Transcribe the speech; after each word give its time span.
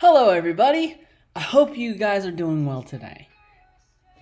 Hello, 0.00 0.30
everybody. 0.30 0.96
I 1.34 1.40
hope 1.40 1.76
you 1.76 1.96
guys 1.96 2.24
are 2.24 2.30
doing 2.30 2.64
well 2.64 2.84
today. 2.84 3.26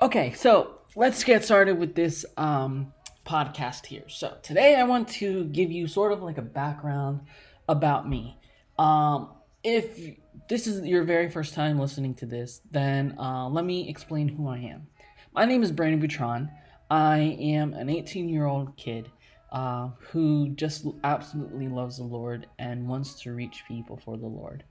Okay, 0.00 0.32
so 0.32 0.78
let's 0.96 1.22
get 1.22 1.44
started 1.44 1.78
with 1.78 1.94
this 1.94 2.24
um, 2.38 2.94
podcast 3.26 3.84
here. 3.84 4.04
So, 4.08 4.38
today 4.42 4.76
I 4.76 4.84
want 4.84 5.06
to 5.20 5.44
give 5.44 5.70
you 5.70 5.86
sort 5.86 6.12
of 6.12 6.22
like 6.22 6.38
a 6.38 6.42
background 6.42 7.20
about 7.68 8.08
me. 8.08 8.38
Um, 8.78 9.34
if 9.62 10.16
this 10.48 10.66
is 10.66 10.82
your 10.86 11.04
very 11.04 11.28
first 11.28 11.52
time 11.52 11.78
listening 11.78 12.14
to 12.14 12.26
this, 12.26 12.62
then 12.70 13.14
uh, 13.18 13.46
let 13.50 13.66
me 13.66 13.86
explain 13.86 14.28
who 14.28 14.48
I 14.48 14.56
am. 14.56 14.86
My 15.34 15.44
name 15.44 15.62
is 15.62 15.72
Brandon 15.72 16.00
Butron. 16.00 16.50
I 16.90 17.36
am 17.38 17.74
an 17.74 17.90
18 17.90 18.30
year 18.30 18.46
old 18.46 18.78
kid 18.78 19.10
uh, 19.52 19.90
who 19.98 20.48
just 20.54 20.86
absolutely 21.04 21.68
loves 21.68 21.98
the 21.98 22.04
Lord 22.04 22.46
and 22.58 22.88
wants 22.88 23.20
to 23.24 23.34
reach 23.34 23.64
people 23.68 24.00
for 24.02 24.16
the 24.16 24.26
Lord. 24.26 24.64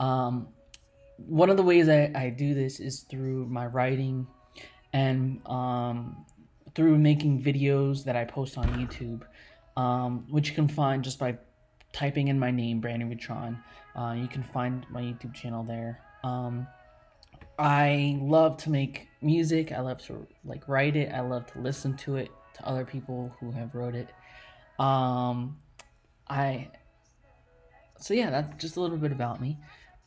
Um, 0.00 0.48
one 1.16 1.50
of 1.50 1.56
the 1.56 1.62
ways 1.62 1.88
I, 1.88 2.10
I 2.14 2.30
do 2.30 2.54
this 2.54 2.80
is 2.80 3.00
through 3.00 3.46
my 3.46 3.66
writing 3.66 4.26
and 4.92 5.40
um, 5.46 6.24
through 6.74 6.98
making 6.98 7.42
videos 7.42 8.04
that 8.04 8.16
I 8.16 8.24
post 8.24 8.58
on 8.58 8.64
YouTube, 8.74 9.22
um, 9.80 10.26
which 10.30 10.48
you 10.48 10.54
can 10.54 10.66
find 10.66 11.04
just 11.04 11.18
by 11.18 11.38
typing 11.92 12.28
in 12.28 12.38
my 12.38 12.50
name, 12.50 12.80
Brandon 12.80 13.14
Vitron. 13.14 13.62
Uh, 13.94 14.14
you 14.14 14.28
can 14.28 14.42
find 14.42 14.86
my 14.90 15.02
YouTube 15.02 15.34
channel 15.34 15.62
there. 15.62 16.00
Um, 16.24 16.66
I 17.58 18.18
love 18.22 18.56
to 18.58 18.70
make 18.70 19.08
music. 19.20 19.72
I 19.72 19.80
love 19.80 19.98
to 20.06 20.26
like 20.44 20.66
write 20.66 20.96
it. 20.96 21.12
I 21.12 21.20
love 21.20 21.46
to 21.52 21.60
listen 21.60 21.96
to 21.98 22.16
it 22.16 22.30
to 22.54 22.66
other 22.66 22.84
people 22.84 23.34
who 23.38 23.50
have 23.50 23.74
wrote 23.74 23.94
it. 23.94 24.08
Um, 24.78 25.58
I 26.28 26.68
so 27.98 28.14
yeah, 28.14 28.30
that's 28.30 28.62
just 28.62 28.76
a 28.76 28.80
little 28.80 28.96
bit 28.96 29.12
about 29.12 29.40
me. 29.40 29.58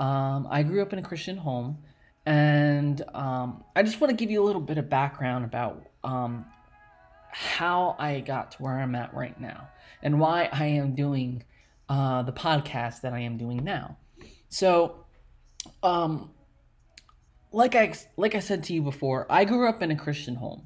Um, 0.03 0.47
I 0.51 0.63
grew 0.63 0.81
up 0.81 0.91
in 0.91 0.99
a 0.99 1.01
Christian 1.01 1.37
home, 1.37 1.77
and 2.25 3.01
um, 3.13 3.63
I 3.73 3.83
just 3.83 4.01
want 4.01 4.11
to 4.11 4.17
give 4.17 4.29
you 4.29 4.43
a 4.43 4.45
little 4.45 4.61
bit 4.61 4.77
of 4.77 4.89
background 4.89 5.45
about 5.45 5.81
um, 6.03 6.45
how 7.31 7.95
I 7.97 8.19
got 8.19 8.51
to 8.51 8.57
where 8.57 8.77
I'm 8.77 8.95
at 8.95 9.13
right 9.13 9.39
now 9.39 9.69
and 10.01 10.19
why 10.19 10.49
I 10.51 10.65
am 10.65 10.93
doing 10.93 11.45
uh, 11.87 12.21
the 12.23 12.33
podcast 12.33 12.99
that 13.01 13.13
I 13.13 13.21
am 13.21 13.37
doing 13.37 13.63
now. 13.63 13.95
So, 14.49 15.05
um, 15.81 16.31
like 17.53 17.73
I 17.73 17.93
like 18.17 18.35
I 18.35 18.39
said 18.39 18.65
to 18.65 18.73
you 18.73 18.81
before, 18.81 19.25
I 19.29 19.45
grew 19.45 19.69
up 19.69 19.81
in 19.81 19.89
a 19.89 19.95
Christian 19.95 20.35
home. 20.35 20.63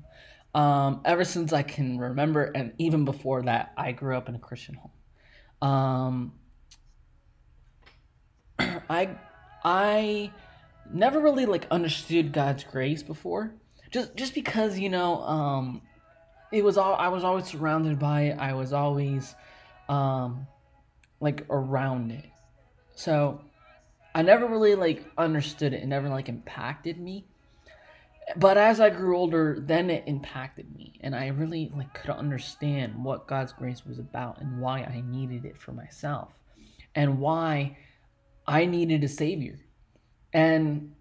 Um, 0.56 1.02
ever 1.06 1.24
since 1.24 1.54
I 1.54 1.62
can 1.62 2.00
remember, 2.00 2.46
and 2.46 2.74
even 2.80 3.06
before 3.06 3.44
that, 3.44 3.72
I 3.78 3.92
grew 3.92 4.18
up 4.18 4.30
in 4.30 4.34
a 4.34 4.40
Christian 4.40 4.80
home. 4.82 5.70
Um, 5.70 6.34
I 8.90 9.18
I 9.64 10.32
never 10.92 11.20
really 11.20 11.46
like 11.46 11.68
understood 11.72 12.32
God's 12.32 12.64
grace 12.64 13.04
before. 13.04 13.54
Just 13.92 14.16
just 14.16 14.34
because, 14.34 14.80
you 14.80 14.90
know, 14.90 15.22
um 15.22 15.82
it 16.52 16.64
was 16.64 16.78
all 16.78 16.96
I 16.96 17.10
was 17.10 17.24
always 17.24 17.46
surrounded 17.46 18.00
by 18.00 18.22
it. 18.24 18.38
I 18.40 18.54
was 18.54 18.74
always 18.74 19.36
um 19.90 20.48
like 21.20 21.46
around 21.50 22.12
it. 22.12 22.26
So 22.96 23.42
I 24.14 24.22
never 24.22 24.48
really 24.48 24.76
like 24.76 25.06
understood 25.18 25.74
it. 25.74 25.84
It 25.84 25.88
never 25.88 26.10
like 26.10 26.30
impacted 26.30 27.00
me. 27.00 27.26
But 28.36 28.58
as 28.58 28.82
I 28.82 28.90
grew 28.90 29.16
older, 29.16 29.58
then 29.60 29.90
it 29.90 30.04
impacted 30.06 30.76
me 30.76 31.00
and 31.00 31.16
I 31.16 31.28
really 31.28 31.72
like 31.74 31.94
could 31.94 32.10
understand 32.10 33.04
what 33.04 33.28
God's 33.28 33.54
grace 33.54 33.86
was 33.86 34.00
about 34.00 34.42
and 34.42 34.60
why 34.60 34.80
I 34.80 35.02
needed 35.06 35.46
it 35.46 35.58
for 35.58 35.72
myself 35.72 36.34
and 36.94 37.20
why 37.20 37.78
I 38.48 38.66
needed 38.66 39.04
a 39.04 39.08
savior. 39.08 39.60
And 40.34 40.94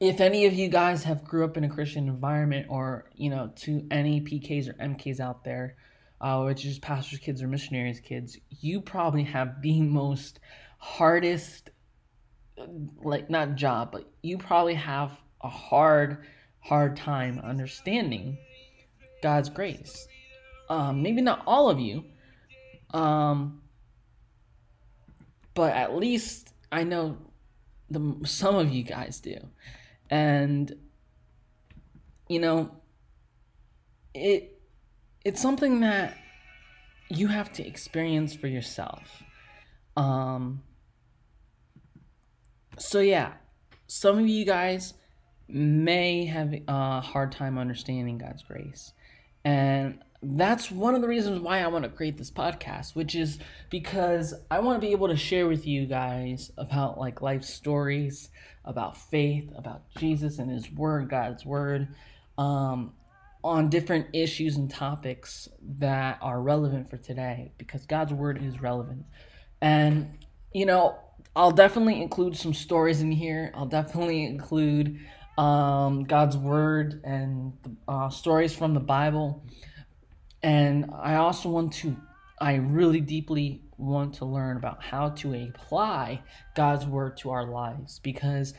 if 0.00 0.20
any 0.20 0.46
of 0.46 0.52
you 0.52 0.68
guys 0.68 1.04
have 1.04 1.24
grew 1.24 1.44
up 1.44 1.56
in 1.56 1.64
a 1.64 1.68
Christian 1.68 2.08
environment 2.08 2.66
or, 2.68 3.06
you 3.14 3.30
know, 3.30 3.52
to 3.56 3.86
any 3.90 4.20
PKs 4.20 4.68
or 4.68 4.74
MKs 4.74 5.20
out 5.20 5.44
there, 5.44 5.76
uh, 6.20 6.42
which 6.42 6.64
is 6.64 6.78
pastors' 6.78 7.18
kids 7.18 7.42
or 7.42 7.48
missionaries' 7.48 8.00
kids, 8.00 8.36
you 8.50 8.80
probably 8.80 9.24
have 9.24 9.60
the 9.62 9.80
most 9.80 10.38
hardest, 10.78 11.70
like, 13.02 13.28
not 13.28 13.56
job, 13.56 13.90
but 13.92 14.10
you 14.22 14.38
probably 14.38 14.74
have 14.74 15.10
a 15.42 15.48
hard, 15.48 16.18
hard 16.60 16.96
time 16.96 17.40
understanding 17.42 18.38
God's 19.22 19.48
grace. 19.48 20.06
Um, 20.68 21.02
maybe 21.02 21.22
not 21.22 21.42
all 21.46 21.70
of 21.70 21.80
you, 21.80 22.04
um, 22.94 23.62
but 25.54 25.72
at 25.72 25.94
least 25.94 26.52
I 26.70 26.84
know 26.84 27.18
the 27.90 28.16
some 28.24 28.56
of 28.56 28.70
you 28.70 28.82
guys 28.82 29.20
do, 29.20 29.36
and 30.10 30.72
you 32.28 32.40
know 32.40 32.70
it 34.14 34.60
it's 35.24 35.40
something 35.40 35.80
that 35.80 36.16
you 37.08 37.28
have 37.28 37.52
to 37.52 37.66
experience 37.66 38.34
for 38.34 38.46
yourself. 38.46 39.22
Um, 39.96 40.62
so 42.78 43.00
yeah, 43.00 43.34
some 43.86 44.18
of 44.18 44.26
you 44.26 44.44
guys 44.44 44.94
may 45.48 46.24
have 46.24 46.54
a 46.66 47.00
hard 47.00 47.32
time 47.32 47.58
understanding 47.58 48.18
God's 48.18 48.42
grace, 48.42 48.92
and 49.44 49.98
that's 50.22 50.70
one 50.70 50.94
of 50.94 51.02
the 51.02 51.08
reasons 51.08 51.40
why 51.40 51.60
I 51.60 51.66
want 51.66 51.84
to 51.84 51.90
create 51.90 52.16
this 52.16 52.30
podcast, 52.30 52.94
which 52.94 53.14
is 53.14 53.38
because 53.70 54.32
I 54.50 54.60
want 54.60 54.80
to 54.80 54.86
be 54.86 54.92
able 54.92 55.08
to 55.08 55.16
share 55.16 55.48
with 55.48 55.66
you 55.66 55.86
guys 55.86 56.52
about 56.56 56.96
like 56.96 57.20
life 57.20 57.42
stories, 57.42 58.30
about 58.64 58.96
faith, 58.96 59.50
about 59.56 59.82
Jesus 59.98 60.38
and 60.38 60.48
His 60.48 60.70
Word, 60.70 61.10
God's 61.10 61.44
Word, 61.44 61.88
um, 62.38 62.92
on 63.42 63.68
different 63.68 64.06
issues 64.12 64.56
and 64.56 64.70
topics 64.70 65.48
that 65.78 66.18
are 66.22 66.40
relevant 66.40 66.88
for 66.88 66.98
today 66.98 67.50
because 67.58 67.84
God's 67.86 68.12
Word 68.12 68.40
is 68.40 68.62
relevant. 68.62 69.04
And, 69.60 70.18
you 70.54 70.66
know, 70.66 70.98
I'll 71.34 71.50
definitely 71.50 72.00
include 72.00 72.36
some 72.36 72.54
stories 72.54 73.00
in 73.00 73.10
here. 73.10 73.50
I'll 73.56 73.66
definitely 73.66 74.24
include 74.24 75.00
um, 75.36 76.04
God's 76.04 76.36
Word 76.36 77.00
and 77.02 77.54
uh, 77.88 78.08
stories 78.10 78.54
from 78.54 78.74
the 78.74 78.80
Bible 78.80 79.44
and 80.42 80.90
I 80.92 81.16
also 81.16 81.48
want 81.48 81.72
to, 81.74 81.96
I 82.40 82.54
really 82.54 83.00
deeply 83.00 83.62
want 83.76 84.14
to 84.14 84.24
learn 84.24 84.56
about 84.56 84.82
how 84.82 85.10
to 85.10 85.34
apply 85.34 86.22
God's 86.54 86.86
word 86.86 87.16
to 87.18 87.30
our 87.30 87.46
lives 87.46 88.00
because 88.00 88.54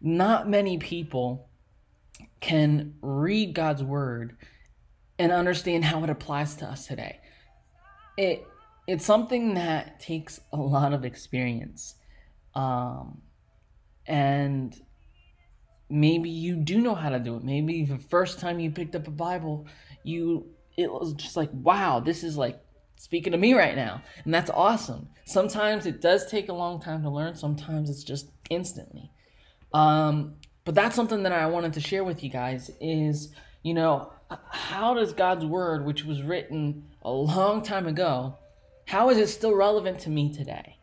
not 0.00 0.48
many 0.48 0.78
people 0.78 1.48
can 2.40 2.94
read 3.00 3.54
God's 3.54 3.82
word 3.82 4.36
and 5.18 5.32
understand 5.32 5.84
how 5.84 6.02
it 6.04 6.10
applies 6.10 6.56
to 6.56 6.66
us 6.66 6.86
today. 6.86 7.20
It 8.16 8.46
it's 8.86 9.04
something 9.04 9.54
that 9.54 9.98
takes 9.98 10.40
a 10.52 10.58
lot 10.58 10.92
of 10.92 11.06
experience. 11.06 11.94
Um, 12.54 13.22
and 14.06 14.78
maybe 15.88 16.28
you 16.28 16.56
do 16.56 16.80
know 16.80 16.94
how 16.94 17.08
to 17.08 17.18
do 17.18 17.36
it. 17.36 17.44
Maybe 17.44 17.84
the 17.84 17.98
first 17.98 18.40
time 18.40 18.60
you 18.60 18.70
picked 18.70 18.94
up 18.94 19.06
a 19.08 19.10
Bible, 19.10 19.66
you 20.02 20.46
it 20.76 20.90
was 20.90 21.12
just 21.14 21.36
like, 21.36 21.50
wow, 21.52 22.00
this 22.00 22.24
is 22.24 22.36
like 22.36 22.60
speaking 22.96 23.32
to 23.32 23.38
me 23.38 23.54
right 23.54 23.76
now. 23.76 24.02
And 24.24 24.32
that's 24.32 24.50
awesome. 24.50 25.08
Sometimes 25.24 25.86
it 25.86 26.00
does 26.00 26.26
take 26.26 26.48
a 26.48 26.52
long 26.52 26.80
time 26.80 27.02
to 27.02 27.10
learn, 27.10 27.34
sometimes 27.34 27.90
it's 27.90 28.04
just 28.04 28.30
instantly. 28.50 29.10
Um, 29.72 30.36
but 30.64 30.74
that's 30.74 30.96
something 30.96 31.22
that 31.24 31.32
I 31.32 31.46
wanted 31.46 31.74
to 31.74 31.80
share 31.80 32.04
with 32.04 32.22
you 32.22 32.30
guys 32.30 32.70
is, 32.80 33.34
you 33.62 33.74
know, 33.74 34.12
how 34.50 34.94
does 34.94 35.12
God's 35.12 35.44
word, 35.44 35.84
which 35.84 36.04
was 36.04 36.22
written 36.22 36.84
a 37.02 37.10
long 37.10 37.62
time 37.62 37.86
ago, 37.86 38.38
how 38.86 39.10
is 39.10 39.18
it 39.18 39.28
still 39.28 39.54
relevant 39.54 40.00
to 40.00 40.10
me 40.10 40.32
today? 40.32 40.78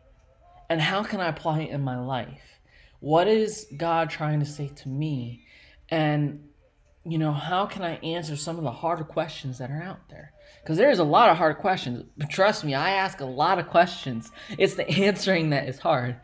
And 0.69 0.79
how 0.79 1.03
can 1.03 1.19
I 1.19 1.27
apply 1.27 1.61
it 1.61 1.71
in 1.71 1.81
my 1.81 1.99
life? 1.99 2.59
What 2.99 3.27
is 3.27 3.67
God 3.75 4.09
trying 4.09 4.39
to 4.39 4.45
say 4.45 4.69
to 4.69 4.89
me? 4.89 5.45
And 5.89 6.47
you 7.03 7.17
know, 7.17 7.31
how 7.31 7.65
can 7.65 7.81
I 7.81 7.95
answer 7.97 8.35
some 8.35 8.57
of 8.57 8.63
the 8.63 8.71
harder 8.71 9.03
questions 9.03 9.57
that 9.57 9.71
are 9.71 9.81
out 9.81 10.09
there? 10.09 10.33
Because 10.61 10.77
there's 10.77 10.99
a 10.99 11.03
lot 11.03 11.29
of 11.29 11.37
hard 11.37 11.57
questions. 11.57 12.05
Trust 12.29 12.63
me, 12.63 12.75
I 12.75 12.91
ask 12.91 13.21
a 13.21 13.25
lot 13.25 13.57
of 13.57 13.67
questions. 13.67 14.31
It's 14.57 14.75
the 14.75 14.87
answering 15.05 15.49
that 15.49 15.67
is 15.67 15.79
hard. 15.79 16.17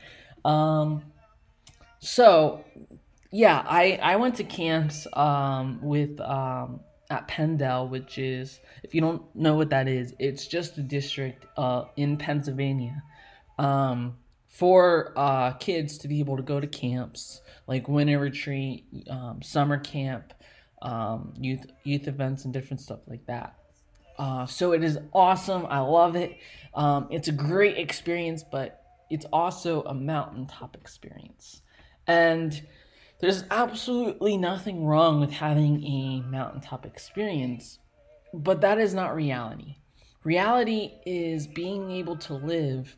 Um, 0.46 1.04
so, 2.00 2.64
yeah, 3.32 3.64
I, 3.68 4.00
I 4.02 4.18
went 4.18 4.36
to 4.36 4.44
camps 4.44 5.08
um, 5.14 5.80
with 5.82 6.20
um, 6.22 6.82
at 7.10 7.28
PennDel, 7.28 7.90
which 7.90 8.20
is, 8.20 8.60
if 8.84 8.94
you 8.94 9.02
don't 9.02 9.24
know 9.36 9.56
what 9.56 9.72
that 9.72 9.88
is, 9.88 10.14
it's 10.20 10.46
just 10.46 10.78
a 10.78 10.84
district 10.84 11.46
uh, 11.58 11.86
in 11.96 12.18
Pennsylvania 12.18 13.02
um, 13.58 14.18
for 14.48 15.14
uh, 15.16 15.54
kids 15.54 15.98
to 16.00 16.08
be 16.08 16.20
able 16.20 16.38
to 16.38 16.44
go 16.44 16.60
to 16.60 16.68
camps 16.68 17.42
like 17.68 17.88
winter 17.88 18.20
retreat, 18.20 18.86
um, 19.10 19.42
summer 19.42 19.78
camp, 19.78 20.34
um, 20.82 21.34
youth 21.40 21.66
youth 21.84 22.08
events 22.08 22.46
and 22.46 22.54
different 22.54 22.82
stuff 22.82 23.00
like 23.08 23.26
that. 23.28 23.56
Uh, 24.18 24.46
so 24.46 24.72
it 24.72 24.84
is 24.84 24.98
awesome. 25.14 25.66
I 25.68 25.80
love 25.80 26.16
it. 26.16 26.38
Um, 26.74 27.08
it's 27.12 27.28
a 27.28 27.32
great 27.32 27.78
experience, 27.78 28.44
but 28.44 28.82
it's 29.10 29.26
also 29.32 29.84
a 29.84 29.94
mountaintop 29.94 30.76
experience. 30.76 31.62
And 32.08 32.62
there's 33.20 33.44
absolutely 33.52 34.38
nothing 34.38 34.86
wrong 34.86 35.20
with 35.20 35.32
having 35.32 35.84
a 35.84 36.22
mountaintop 36.22 36.86
experience, 36.86 37.80
but 38.34 38.62
that 38.62 38.80
is 38.80 38.94
not 38.94 39.16
reality. 39.16 39.78
Reality 40.24 40.92
is 41.06 41.48
being 41.48 41.92
able 41.92 42.16
to 42.18 42.34
live 42.34 42.98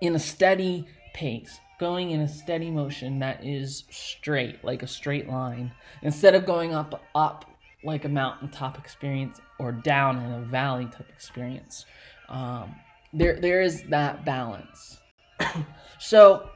in 0.00 0.14
a 0.14 0.18
steady 0.18 0.86
pace, 1.12 1.58
going 1.80 2.10
in 2.10 2.20
a 2.20 2.28
steady 2.28 2.70
motion 2.70 3.18
that 3.20 3.42
is 3.42 3.84
straight, 3.90 4.62
like 4.62 4.82
a 4.82 4.86
straight 4.86 5.26
line, 5.28 5.72
instead 6.02 6.34
of 6.34 6.44
going 6.44 6.74
up, 6.74 7.02
up 7.14 7.46
like 7.82 8.04
a 8.04 8.08
mountaintop 8.08 8.78
experience 8.78 9.40
or 9.58 9.72
down 9.72 10.18
in 10.22 10.30
a 10.30 10.40
valley 10.42 10.84
type 10.84 11.08
experience. 11.08 11.86
Um, 12.28 12.76
there, 13.14 13.40
there 13.40 13.62
is 13.62 13.82
that 13.84 14.26
balance. 14.26 14.98
so 15.98 16.50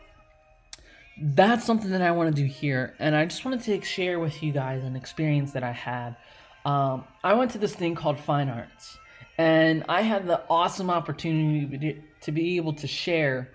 that's 1.18 1.64
something 1.64 1.90
that 1.90 2.02
I 2.02 2.10
want 2.10 2.36
to 2.36 2.42
do 2.42 2.46
here, 2.46 2.94
and 2.98 3.16
I 3.16 3.24
just 3.24 3.46
wanted 3.46 3.62
to 3.62 3.80
share 3.80 4.20
with 4.20 4.42
you 4.42 4.52
guys 4.52 4.84
an 4.84 4.94
experience 4.94 5.52
that 5.52 5.62
I 5.62 5.72
had. 5.72 6.16
Um, 6.66 7.04
I 7.22 7.32
went 7.32 7.50
to 7.52 7.58
this 7.58 7.74
thing 7.74 7.94
called 7.94 8.20
Fine 8.20 8.50
Arts, 8.50 8.98
and 9.38 9.84
I 9.88 10.02
had 10.02 10.26
the 10.26 10.42
awesome 10.50 10.90
opportunity 10.90 12.02
to 12.20 12.30
be 12.32 12.56
able 12.56 12.74
to 12.74 12.86
share 12.86 13.48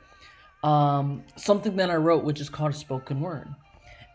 um, 0.63 1.23
something 1.35 1.75
that 1.77 1.89
I 1.89 1.95
wrote, 1.95 2.23
which 2.23 2.41
is 2.41 2.49
called 2.49 2.71
a 2.71 2.75
spoken 2.75 3.21
word. 3.21 3.47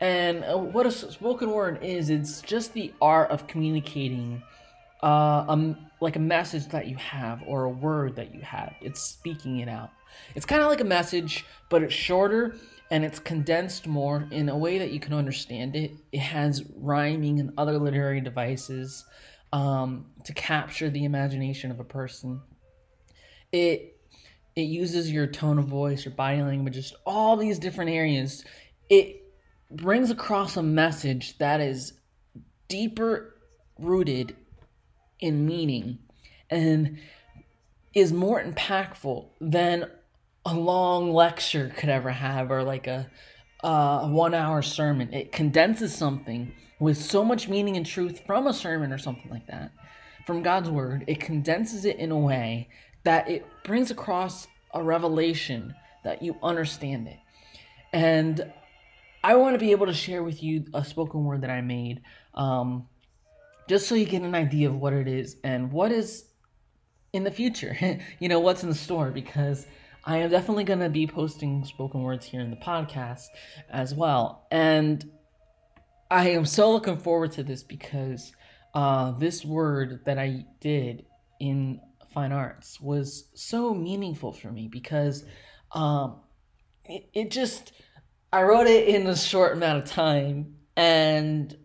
And 0.01 0.45
uh, 0.45 0.59
what 0.59 0.87
a 0.87 0.91
spoken 0.91 1.51
word 1.51 1.83
is, 1.83 2.11
it's 2.11 2.43
just 2.43 2.73
the 2.75 2.93
art 3.01 3.31
of 3.31 3.47
communicating 3.47 4.43
uh, 5.03 5.75
like 6.01 6.17
a 6.17 6.21
message 6.21 6.67
that 6.69 6.87
you 6.87 6.97
have 6.97 7.43
or 7.47 7.65
a 7.65 7.71
word 7.71 8.17
that 8.17 8.35
you 8.35 8.41
have. 8.41 8.75
It's 8.81 9.01
speaking 9.01 9.59
it 9.59 9.69
out. 9.69 9.91
It's 10.35 10.47
kind 10.47 10.63
of 10.63 10.69
like 10.69 10.81
a 10.81 10.85
message, 10.85 11.45
but 11.69 11.83
it's 11.83 11.95
shorter 11.95 12.57
and 12.91 13.05
it's 13.05 13.19
condensed 13.19 13.87
more 13.87 14.29
in 14.31 14.49
a 14.49 14.57
way 14.57 14.79
that 14.79 14.93
you 14.93 15.01
can 15.01 15.15
understand 15.15 15.75
it. 15.75 15.93
It 16.13 16.21
has 16.21 16.65
rhyming 16.77 17.41
and 17.41 17.53
other 17.57 17.79
literary 17.79 18.21
devices 18.21 19.05
um, 19.53 20.07
to 20.25 20.33
capture 20.33 20.91
the 20.91 21.05
imagination 21.05 21.71
of 21.71 21.81
a 21.81 21.85
person. 21.85 22.41
It 23.53 23.94
it 24.57 24.63
uses 24.63 25.11
your 25.11 25.27
tone 25.27 25.59
of 25.59 25.67
voice, 25.67 26.05
your 26.05 26.15
body 26.15 26.43
language, 26.43 26.75
just 26.75 26.95
all 27.05 27.37
these 27.37 27.59
different 27.59 27.91
areas. 27.91 28.45
It 28.89 29.23
brings 29.71 30.11
across 30.11 30.57
a 30.57 30.63
message 30.63 31.39
that 31.39 31.61
is 31.61 31.95
deeper 32.69 33.35
rooted 33.79 34.37
in 35.19 35.47
meaning 35.47 35.99
and 36.51 36.99
is 37.95 38.13
more 38.13 38.43
impactful 38.43 39.27
than 39.41 39.91
a 40.45 40.55
long 40.55 41.13
lecture 41.13 41.73
could 41.77 41.89
ever 41.89 42.11
have 42.11 42.51
or 42.51 42.63
like 42.63 42.87
a, 42.87 43.11
a 43.63 44.09
one 44.09 44.35
hour 44.35 44.63
sermon. 44.63 45.13
It 45.13 45.33
condenses 45.33 45.95
something 45.95 46.53
with 46.79 46.99
so 46.99 47.25
much 47.25 47.49
meaning 47.49 47.77
and 47.77 47.87
truth 47.87 48.23
from 48.27 48.47
a 48.47 48.53
sermon 48.53 48.93
or 48.93 48.99
something 48.99 49.31
like 49.31 49.47
that, 49.47 49.73
from 50.27 50.43
God's 50.43 50.71
word. 50.71 51.05
It 51.09 51.21
condenses 51.21 51.85
it 51.85 51.97
in 51.97 52.11
a 52.11 52.19
way 52.19 52.69
that 53.05 53.29
it 53.29 53.47
brings 53.63 53.91
across 53.91 54.47
a 54.73 54.83
revelation 54.83 55.75
that 56.03 56.23
you 56.23 56.37
understand 56.43 57.09
it. 57.09 57.19
And 57.93 58.53
I 59.23 59.37
want 59.37 59.55
to 59.55 59.59
be 59.59 59.71
able 59.71 59.87
to 59.87 59.95
share 59.95 60.23
with 60.23 60.43
you 60.43 60.65
a 60.75 60.85
spoken 60.85 61.25
word 61.25 61.43
that 61.43 61.51
I 61.51 61.61
made. 61.61 62.03
Um, 62.35 62.89
just 63.69 63.89
so 63.89 63.95
you 63.95 64.05
get 64.05 64.23
an 64.23 64.35
idea 64.35 64.69
of 64.69 64.77
what 64.77 64.93
it 64.93 65.09
is 65.09 65.37
and 65.43 65.73
what 65.73 65.93
is 65.93 66.27
in 67.13 67.25
the 67.25 67.31
future. 67.31 67.77
you 68.19 68.29
know, 68.29 68.41
what's 68.41 68.63
in 68.63 68.69
the 68.69 68.75
store 68.75 69.11
because 69.11 69.67
I 70.05 70.19
am 70.19 70.31
definitely 70.31 70.65
going 70.65 70.81
to 70.81 70.91
be 70.91 71.07
posting 71.07 71.65
spoken 71.65 72.03
words 72.03 72.27
here 72.27 72.41
in 72.41 72.51
the 72.51 72.57
podcast 72.57 73.27
as 73.71 73.95
well. 73.95 74.47
And 74.51 75.11
I 76.11 76.31
am 76.31 76.45
so 76.45 76.71
looking 76.73 76.99
forward 76.99 77.33
to 77.33 77.43
this 77.43 77.63
because 77.63 78.33
uh, 78.75 79.13
this 79.13 79.45
word 79.45 80.01
that 80.05 80.19
I 80.19 80.45
did 80.61 81.07
in 81.41 81.81
fine 82.15 82.33
arts 82.33 82.81
was 82.81 83.29
so 83.35 83.75
meaningful 83.75 84.33
for 84.33 84.51
me 84.51 84.69
because 84.69 85.25
um, 85.73 86.21
it, 86.85 87.11
it 87.13 87.31
just, 87.31 87.73
I 88.33 88.45
wrote 88.45 88.69
it 88.69 88.89
in 88.89 89.07
a 89.09 89.17
short 89.17 89.53
amount 89.53 89.83
of 89.83 89.91
time 89.91 90.55
and 90.77 91.57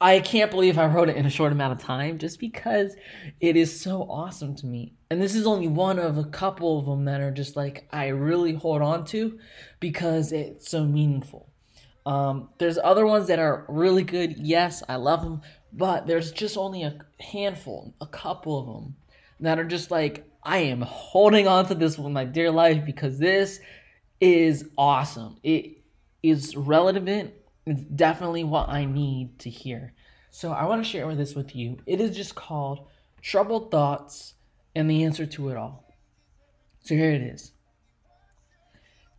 I 0.00 0.20
can't 0.20 0.50
believe 0.50 0.78
I 0.78 0.86
wrote 0.86 1.08
it 1.08 1.16
in 1.16 1.26
a 1.26 1.30
short 1.30 1.52
amount 1.52 1.72
of 1.72 1.84
time 1.84 2.18
just 2.18 2.38
because 2.40 2.96
it 3.40 3.56
is 3.56 3.80
so 3.80 4.02
awesome 4.02 4.54
to 4.56 4.66
me. 4.66 4.94
And 5.10 5.20
this 5.20 5.34
is 5.34 5.46
only 5.46 5.68
one 5.68 5.98
of 5.98 6.16
a 6.16 6.24
couple 6.24 6.78
of 6.78 6.86
them 6.86 7.04
that 7.06 7.20
are 7.20 7.32
just 7.32 7.56
like 7.56 7.88
I 7.92 8.08
really 8.08 8.54
hold 8.54 8.80
on 8.80 9.04
to 9.06 9.38
because 9.80 10.32
it's 10.32 10.70
so 10.70 10.84
meaningful. 10.84 11.50
Um, 12.06 12.48
there's 12.58 12.78
other 12.78 13.04
ones 13.04 13.26
that 13.26 13.38
are 13.38 13.66
really 13.68 14.04
good. 14.04 14.38
Yes, 14.38 14.82
I 14.88 14.96
love 14.96 15.22
them, 15.22 15.42
but 15.72 16.06
there's 16.06 16.32
just 16.32 16.56
only 16.56 16.82
a 16.84 16.98
handful, 17.20 17.94
a 18.00 18.06
couple 18.06 18.58
of 18.58 18.66
them 18.66 18.96
that 19.40 19.58
are 19.58 19.64
just 19.64 19.90
like 19.90 20.28
I 20.42 20.58
am 20.58 20.80
holding 20.82 21.46
on 21.46 21.66
to 21.66 21.74
this 21.74 21.98
with 21.98 22.12
my 22.12 22.24
dear 22.24 22.50
life 22.50 22.84
because 22.84 23.18
this 23.18 23.60
is 24.20 24.68
awesome. 24.76 25.38
It 25.42 25.82
is 26.22 26.56
relevant 26.56 27.34
it's 27.68 27.82
definitely 27.82 28.44
what 28.44 28.70
I 28.70 28.86
need 28.86 29.38
to 29.40 29.50
hear. 29.50 29.92
So 30.30 30.52
I 30.52 30.64
want 30.64 30.82
to 30.82 30.88
share 30.88 31.14
this 31.14 31.34
with 31.34 31.54
you. 31.54 31.76
It 31.84 32.00
is 32.00 32.16
just 32.16 32.34
called 32.34 32.86
Troubled 33.20 33.70
Thoughts 33.70 34.34
and 34.74 34.88
the 34.88 35.04
Answer 35.04 35.26
to 35.26 35.50
It 35.50 35.58
All. 35.58 35.84
So 36.80 36.94
here 36.94 37.10
it 37.10 37.20
is 37.20 37.52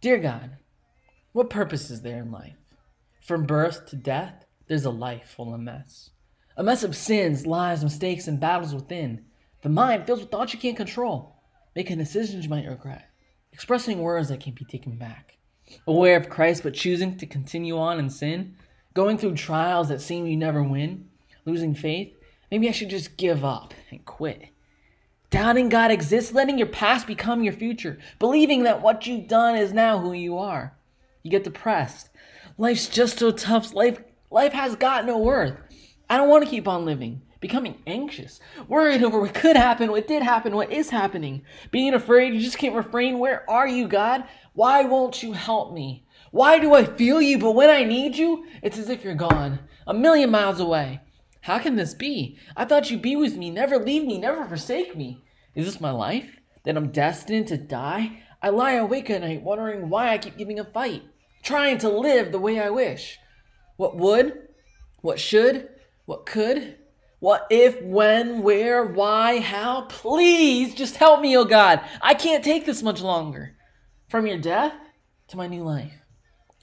Dear 0.01 0.17
God, 0.17 0.57
what 1.31 1.51
purpose 1.51 1.91
is 1.91 2.01
there 2.01 2.23
in 2.23 2.31
life? 2.31 2.55
From 3.21 3.45
birth 3.45 3.85
to 3.89 3.95
death, 3.95 4.45
there's 4.67 4.85
a 4.85 4.89
life 4.89 5.35
full 5.35 5.53
of 5.53 5.59
mess. 5.59 6.09
A 6.57 6.63
mess 6.63 6.83
of 6.83 6.95
sins, 6.95 7.45
lies, 7.45 7.83
mistakes, 7.83 8.27
and 8.27 8.39
battles 8.39 8.73
within. 8.73 9.25
The 9.61 9.69
mind 9.69 10.05
fills 10.05 10.21
with 10.21 10.31
thoughts 10.31 10.53
you 10.53 10.59
can't 10.59 10.77
control, 10.77 11.35
making 11.75 11.97
decisions 11.97 12.43
you 12.45 12.49
might 12.49 12.67
regret, 12.67 13.09
expressing 13.51 13.99
words 13.99 14.29
that 14.29 14.39
can't 14.39 14.55
be 14.55 14.65
taken 14.65 14.97
back 14.97 15.39
aware 15.87 16.17
of 16.17 16.29
Christ 16.29 16.63
but 16.63 16.73
choosing 16.73 17.17
to 17.17 17.25
continue 17.25 17.77
on 17.77 17.99
in 17.99 18.09
sin, 18.09 18.55
going 18.93 19.17
through 19.17 19.35
trials 19.35 19.89
that 19.89 20.01
seem 20.01 20.25
you 20.25 20.37
never 20.37 20.63
win, 20.63 21.09
losing 21.45 21.75
faith, 21.75 22.13
maybe 22.51 22.67
I 22.67 22.71
should 22.71 22.89
just 22.89 23.17
give 23.17 23.45
up 23.45 23.73
and 23.91 24.05
quit. 24.05 24.49
Doubting 25.29 25.69
God 25.69 25.91
exists, 25.91 26.33
letting 26.33 26.57
your 26.57 26.67
past 26.67 27.05
become 27.05 27.43
your 27.43 27.53
future, 27.53 27.99
believing 28.17 28.63
that 28.63 28.81
what 28.81 29.05
you've 29.05 29.27
done 29.27 29.55
is 29.55 29.71
now 29.71 29.99
who 29.99 30.11
you 30.11 30.37
are. 30.37 30.75
You 31.21 31.29
get 31.29 31.43
depressed. 31.43 32.09
Life's 32.57 32.87
just 32.87 33.19
so 33.19 33.31
tough. 33.31 33.73
Life 33.73 34.01
life 34.31 34.53
has 34.53 34.75
got 34.75 35.05
no 35.05 35.17
worth. 35.19 35.55
I 36.09 36.17
don't 36.17 36.29
want 36.29 36.43
to 36.43 36.49
keep 36.49 36.67
on 36.67 36.85
living 36.85 37.21
becoming 37.39 37.81
anxious, 37.87 38.39
worried 38.67 39.03
over 39.03 39.19
what 39.19 39.33
could 39.33 39.55
happen, 39.55 39.91
what 39.91 40.07
did 40.07 40.23
happen, 40.23 40.55
what 40.55 40.71
is 40.71 40.89
happening, 40.89 41.43
being 41.71 41.93
afraid 41.93 42.33
you 42.33 42.39
just 42.39 42.57
can't 42.57 42.75
refrain. 42.75 43.19
Where 43.19 43.49
are 43.49 43.67
you, 43.67 43.87
God? 43.87 44.25
Why 44.53 44.83
won't 44.83 45.23
you 45.23 45.33
help 45.33 45.73
me? 45.73 46.05
Why 46.31 46.59
do 46.59 46.73
I 46.73 46.83
feel 46.83 47.21
you, 47.21 47.39
but 47.39 47.55
when 47.55 47.69
I 47.69 47.83
need 47.83 48.17
you, 48.17 48.45
it's 48.61 48.77
as 48.77 48.89
if 48.89 49.03
you're 49.03 49.15
gone, 49.15 49.59
a 49.87 49.93
million 49.93 50.29
miles 50.29 50.59
away? 50.59 51.01
How 51.41 51.59
can 51.59 51.75
this 51.75 51.93
be? 51.93 52.37
I 52.55 52.65
thought 52.65 52.91
you'd 52.91 53.01
be 53.01 53.15
with 53.15 53.37
me, 53.37 53.49
never 53.49 53.79
leave 53.79 54.05
me, 54.05 54.17
never 54.17 54.45
forsake 54.45 54.95
me. 54.95 55.23
Is 55.55 55.65
this 55.65 55.81
my 55.81 55.91
life? 55.91 56.39
That 56.65 56.75
I'm 56.75 56.91
destined 56.91 57.47
to 57.47 57.57
die? 57.57 58.23
I 58.41 58.49
lie 58.49 58.73
awake 58.73 59.09
at 59.09 59.21
night 59.21 59.41
wondering 59.41 59.89
why 59.89 60.09
I 60.09 60.17
keep 60.17 60.37
giving 60.37 60.59
a 60.59 60.65
fight, 60.65 61.03
trying 61.41 61.77
to 61.79 61.89
live 61.89 62.31
the 62.31 62.39
way 62.39 62.59
I 62.59 62.69
wish. 62.69 63.17
What 63.77 63.95
would? 63.95 64.49
What 65.01 65.19
should? 65.19 65.69
What 66.05 66.25
could? 66.25 66.77
What 67.19 67.47
if, 67.49 67.81
when, 67.81 68.43
where, 68.43 68.85
why, 68.85 69.39
how? 69.39 69.81
Please 69.83 70.73
just 70.73 70.95
help 70.95 71.19
me, 71.19 71.35
oh 71.35 71.43
God. 71.43 71.81
I 72.01 72.13
can't 72.13 72.43
take 72.43 72.65
this 72.65 72.81
much 72.81 73.01
longer. 73.01 73.55
From 74.07 74.25
your 74.25 74.37
death 74.37 74.73
to 75.27 75.37
my 75.37 75.47
new 75.47 75.63
life. 75.63 75.93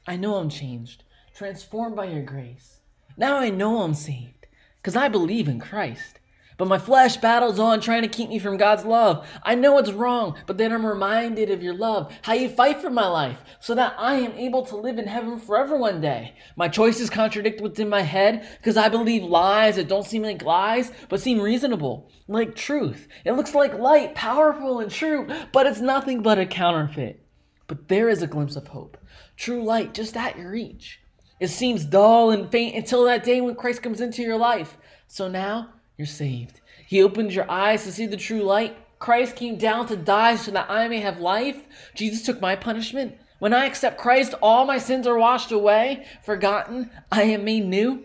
I 0.07 0.17
know 0.17 0.37
I'm 0.37 0.49
changed, 0.49 1.05
transformed 1.35 1.95
by 1.95 2.07
your 2.07 2.23
grace. 2.23 2.81
Now 3.17 3.37
I 3.37 3.51
know 3.51 3.83
I'm 3.83 3.95
saved, 3.95 4.47
because 4.77 4.97
I 4.97 5.09
believe 5.09 5.47
in 5.47 5.61
Christ. 5.61 6.21
But 6.59 6.69
my 6.69 6.79
flesh 6.79 7.19
battles 7.19 7.59
on 7.59 7.81
trying 7.81 8.03
to 8.03 8.09
keep 8.09 8.31
me 8.31 8.39
from 8.39 8.57
God's 8.57 8.85
love. 8.85 9.29
I 9.43 9.55
know 9.55 9.77
it's 9.77 9.93
wrong, 9.93 10.39
but 10.47 10.57
then 10.57 10.73
I'm 10.73 10.87
reminded 10.87 11.51
of 11.51 11.63
your 11.63 11.75
love, 11.75 12.13
how 12.23 12.33
you 12.33 12.49
fight 12.49 12.81
for 12.81 12.89
my 12.89 13.07
life, 13.07 13.39
so 13.61 13.75
that 13.75 13.95
I 13.99 14.15
am 14.17 14.33
able 14.33 14.65
to 14.67 14.77
live 14.77 14.99
in 14.99 15.07
heaven 15.07 15.39
forever 15.39 15.77
one 15.77 16.01
day. 16.01 16.35
My 16.57 16.69
choices 16.69 17.11
contradict 17.11 17.61
what's 17.61 17.79
in 17.79 17.91
my 17.91 18.01
head 18.01 18.49
because 18.57 18.79
I 18.79 18.89
believe 18.89 19.23
lies 19.23 19.77
that 19.77 19.89
don't 19.89 20.07
seem 20.07 20.23
like 20.23 20.43
lies, 20.43 20.91
but 21.11 21.21
seem 21.21 21.41
reasonable, 21.41 22.11
like 22.27 22.55
truth. 22.55 23.07
It 23.25 23.33
looks 23.33 23.55
like 23.55 23.79
light, 23.79 24.15
powerful 24.15 24.81
and 24.81 24.91
true, 24.91 25.29
but 25.53 25.67
it's 25.67 25.81
nothing 25.81 26.23
but 26.23 26.39
a 26.39 26.47
counterfeit. 26.47 27.23
But 27.67 27.89
there 27.89 28.09
is 28.09 28.23
a 28.23 28.27
glimpse 28.27 28.57
of 28.57 28.69
hope, 28.69 28.97
true 29.37 29.63
light 29.63 29.93
just 29.93 30.17
at 30.17 30.39
your 30.39 30.53
reach. 30.53 31.01
It 31.39 31.49
seems 31.49 31.85
dull 31.85 32.31
and 32.31 32.51
faint 32.51 32.77
until 32.77 33.05
that 33.05 33.25
day 33.25 33.43
when 33.43 33.57
Christ 33.57 33.83
comes 33.83 34.01
into 34.01 34.23
your 34.23 34.39
life. 34.39 34.79
So 35.07 35.29
now, 35.29 35.75
you're 35.97 36.07
saved. 36.07 36.61
He 36.87 37.03
opened 37.03 37.33
your 37.33 37.51
eyes 37.51 37.85
to 37.85 37.93
see 37.93 38.07
the 38.07 38.17
true 38.17 38.43
light. 38.43 38.77
Christ 38.99 39.37
came 39.37 39.57
down 39.57 39.87
to 39.89 39.97
die 39.97 40.37
so 40.37 40.51
that 40.53 40.71
I 40.71 40.89
may 40.89 41.01
have 41.01 41.21
life. 41.21 41.63
Jesus 41.95 42.23
took 42.23 42.41
my 42.41 42.57
punishment. 42.57 43.17
When 43.39 43.53
I 43.53 43.67
accept 43.67 43.99
Christ, 43.99 44.35
all 44.41 44.65
my 44.65 44.79
sins 44.79 45.07
are 45.07 45.19
washed 45.19 45.53
away, 45.53 46.07
forgotten. 46.25 46.91
I 47.13 47.25
am 47.25 47.45
made 47.45 47.67
new. 47.67 48.05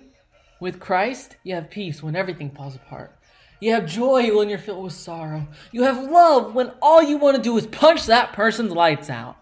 With 0.59 0.79
Christ, 0.79 1.37
you 1.43 1.55
have 1.55 1.69
peace 1.69 2.03
when 2.03 2.15
everything 2.15 2.51
falls 2.51 2.75
apart. 2.75 3.17
You 3.59 3.73
have 3.73 3.85
joy 3.85 4.35
when 4.35 4.49
you're 4.49 4.57
filled 4.57 4.83
with 4.83 4.93
sorrow. 4.93 5.47
You 5.71 5.83
have 5.83 6.09
love 6.09 6.53
when 6.53 6.71
all 6.81 7.01
you 7.01 7.17
want 7.17 7.37
to 7.37 7.43
do 7.43 7.57
is 7.57 7.67
punch 7.67 8.07
that 8.07 8.33
person's 8.33 8.71
lights 8.71 9.09
out. 9.09 9.37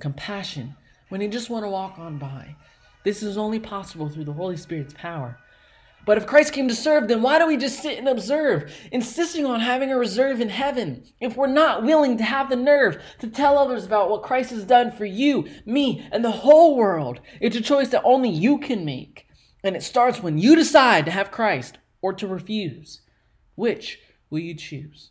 Compassion 0.00 0.76
when 1.08 1.20
you 1.20 1.28
just 1.28 1.50
want 1.50 1.64
to 1.64 1.70
walk 1.70 1.98
on 1.98 2.18
by. 2.18 2.54
This 3.04 3.22
is 3.22 3.36
only 3.36 3.58
possible 3.58 4.08
through 4.08 4.24
the 4.24 4.32
Holy 4.32 4.56
Spirit's 4.56 4.94
power. 4.94 5.38
But 6.08 6.16
if 6.16 6.26
Christ 6.26 6.54
came 6.54 6.68
to 6.68 6.74
serve, 6.74 7.06
then 7.06 7.20
why 7.20 7.38
do 7.38 7.46
we 7.46 7.58
just 7.58 7.82
sit 7.82 7.98
and 7.98 8.08
observe, 8.08 8.74
insisting 8.90 9.44
on 9.44 9.60
having 9.60 9.92
a 9.92 9.98
reserve 9.98 10.40
in 10.40 10.48
heaven? 10.48 11.04
If 11.20 11.36
we're 11.36 11.48
not 11.48 11.82
willing 11.82 12.16
to 12.16 12.24
have 12.24 12.48
the 12.48 12.56
nerve 12.56 13.02
to 13.18 13.26
tell 13.26 13.58
others 13.58 13.84
about 13.84 14.08
what 14.08 14.22
Christ 14.22 14.48
has 14.48 14.64
done 14.64 14.90
for 14.90 15.04
you, 15.04 15.46
me, 15.66 16.08
and 16.10 16.24
the 16.24 16.30
whole 16.30 16.78
world, 16.78 17.20
it's 17.42 17.56
a 17.56 17.60
choice 17.60 17.90
that 17.90 18.04
only 18.04 18.30
you 18.30 18.56
can 18.56 18.86
make. 18.86 19.26
And 19.62 19.76
it 19.76 19.82
starts 19.82 20.22
when 20.22 20.38
you 20.38 20.56
decide 20.56 21.04
to 21.04 21.10
have 21.10 21.30
Christ 21.30 21.76
or 22.00 22.14
to 22.14 22.26
refuse. 22.26 23.02
Which 23.54 23.98
will 24.30 24.38
you 24.38 24.54
choose? 24.54 25.10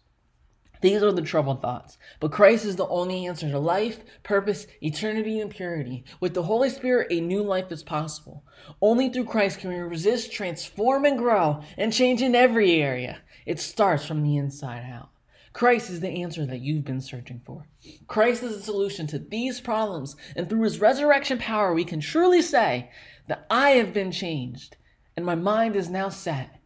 These 0.82 1.04
are 1.04 1.12
the 1.12 1.22
troubled 1.22 1.62
thoughts. 1.62 1.98
But 2.20 2.32
Christ 2.32 2.66
is 2.66 2.76
the 2.76 2.88
only 2.88 3.26
answer 3.26 3.50
to 3.50 3.60
life, 3.60 4.00
purpose, 4.24 4.68
eternity, 4.82 5.40
and 5.40 5.50
purity. 5.50 6.04
With 6.20 6.34
the 6.34 6.44
Holy 6.44 6.70
Spirit, 6.70 7.08
a 7.12 7.22
new 7.22 7.42
life 7.44 7.72
is 7.72 7.84
possible. 7.84 8.44
Only 8.82 9.10
through 9.10 9.26
Christ 9.26 9.60
can 9.60 9.70
we 9.70 9.78
resist, 9.78 10.32
transform, 10.32 11.06
and 11.06 11.18
grow, 11.18 11.62
and 11.78 11.92
change 11.94 12.22
in 12.22 12.36
every 12.36 12.82
area. 12.82 13.20
It 13.46 13.60
starts 13.60 14.06
from 14.06 14.24
the 14.24 14.38
inside 14.38 14.86
out. 14.92 15.10
Christ 15.54 15.90
is 15.90 16.02
the 16.02 16.22
answer 16.22 16.46
that 16.46 16.62
you've 16.62 16.86
been 16.86 17.02
searching 17.02 17.42
for. 17.44 17.68
Christ 18.06 18.44
is 18.44 18.58
the 18.58 18.64
solution 18.64 19.08
to 19.08 19.18
these 19.18 19.60
problems, 19.60 20.16
and 20.36 20.48
through 20.48 20.62
his 20.62 20.80
resurrection 20.80 21.40
power, 21.40 21.74
we 21.74 21.84
can 21.84 22.00
truly 22.00 22.44
say 22.44 22.92
that 23.28 23.48
I 23.50 23.72
have 23.72 23.92
been 23.92 24.12
changed, 24.12 24.78
and 25.16 25.26
my 25.26 25.34
mind 25.34 25.76
is 25.76 25.90
now 25.90 26.10
set 26.10 26.60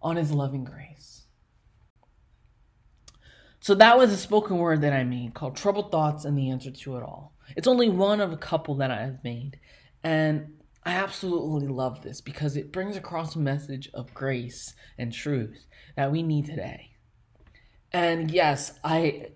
on 0.00 0.16
his 0.16 0.32
loving 0.32 0.64
grace. 0.64 1.11
So 3.62 3.76
that 3.76 3.96
was 3.96 4.12
a 4.12 4.16
spoken 4.16 4.58
word 4.58 4.80
that 4.80 4.92
I 4.92 5.04
made 5.04 5.34
called 5.34 5.54
Troubled 5.54 5.92
Thoughts 5.92 6.24
and 6.24 6.36
the 6.36 6.50
Answer 6.50 6.72
to 6.72 6.96
It 6.96 7.04
All. 7.04 7.32
It's 7.56 7.68
only 7.68 7.88
one 7.88 8.20
of 8.20 8.32
a 8.32 8.36
couple 8.36 8.74
that 8.76 8.90
I 8.90 9.02
have 9.02 9.22
made. 9.22 9.60
And 10.02 10.54
I 10.84 10.94
absolutely 10.94 11.68
love 11.68 12.02
this 12.02 12.20
because 12.20 12.56
it 12.56 12.72
brings 12.72 12.96
across 12.96 13.36
a 13.36 13.38
message 13.38 13.88
of 13.94 14.12
grace 14.14 14.74
and 14.98 15.12
truth 15.12 15.66
that 15.94 16.10
we 16.10 16.24
need 16.24 16.46
today. 16.46 16.96
And 17.92 18.32
yes, 18.32 18.80
I 18.82 19.28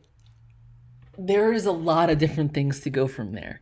there 1.16 1.52
is 1.52 1.64
a 1.64 1.72
lot 1.72 2.10
of 2.10 2.18
different 2.18 2.52
things 2.52 2.80
to 2.80 2.90
go 2.90 3.06
from 3.06 3.32
there, 3.32 3.60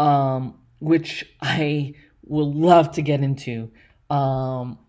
um, 0.00 0.58
which 0.80 1.24
I 1.40 1.94
will 2.24 2.52
love 2.52 2.90
to 2.92 3.02
get 3.02 3.20
into. 3.20 3.70
Um, 4.10 4.80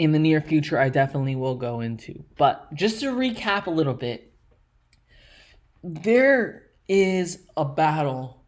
in 0.00 0.12
the 0.12 0.18
near 0.18 0.40
future, 0.40 0.78
I 0.78 0.88
definitely 0.88 1.36
will 1.36 1.56
go 1.56 1.80
into. 1.80 2.24
But 2.38 2.72
just 2.72 3.00
to 3.00 3.12
recap 3.12 3.66
a 3.66 3.70
little 3.70 3.92
bit, 3.92 4.32
there 5.82 6.62
is 6.88 7.46
a 7.54 7.66
battle 7.66 8.46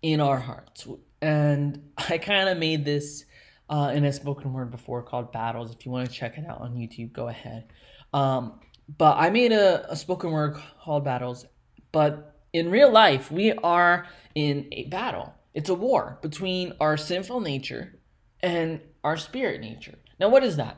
in 0.00 0.20
our 0.20 0.38
hearts. 0.38 0.86
And 1.20 1.90
I 1.98 2.18
kind 2.18 2.48
of 2.48 2.56
made 2.56 2.84
this 2.84 3.24
uh, 3.68 3.90
in 3.92 4.04
a 4.04 4.12
spoken 4.12 4.52
word 4.52 4.70
before 4.70 5.02
called 5.02 5.32
Battles. 5.32 5.72
If 5.72 5.84
you 5.84 5.90
want 5.90 6.08
to 6.08 6.14
check 6.14 6.38
it 6.38 6.46
out 6.48 6.60
on 6.60 6.76
YouTube, 6.76 7.12
go 7.12 7.26
ahead. 7.26 7.64
Um, 8.12 8.60
but 8.96 9.16
I 9.18 9.30
made 9.30 9.50
a, 9.50 9.90
a 9.90 9.96
spoken 9.96 10.30
word 10.30 10.56
called 10.84 11.04
Battles. 11.04 11.46
But 11.90 12.44
in 12.52 12.70
real 12.70 12.92
life, 12.92 13.28
we 13.28 13.50
are 13.50 14.06
in 14.36 14.68
a 14.70 14.84
battle. 14.84 15.34
It's 15.52 15.68
a 15.68 15.74
war 15.74 16.20
between 16.22 16.74
our 16.80 16.96
sinful 16.96 17.40
nature 17.40 17.98
and 18.40 18.80
our 19.02 19.16
spirit 19.16 19.60
nature. 19.60 19.98
Now, 20.18 20.28
what 20.28 20.44
is 20.44 20.56
that? 20.56 20.76